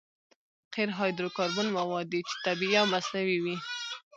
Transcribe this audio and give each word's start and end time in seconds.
قیر 0.73 0.89
هایدرو 0.99 1.29
کاربن 1.37 1.67
مواد 1.77 2.05
دي 2.11 2.21
چې 2.27 2.35
طبیعي 2.45 2.77
او 2.81 2.85
مصنوعي 2.93 3.37
وي 3.43 3.55